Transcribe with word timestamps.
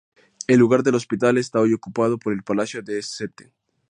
El 0.47 0.57
lugar 0.57 0.81
del 0.81 0.95
hospital 0.95 1.37
está 1.37 1.59
hoy 1.59 1.73
ocupado 1.75 2.17
por 2.17 2.33
el 2.33 2.41
Palacio 2.41 2.81
de 2.81 2.97
St. 2.97 3.53